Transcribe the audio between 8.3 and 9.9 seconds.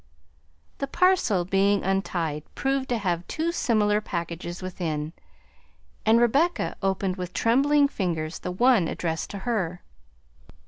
the one addressed to her.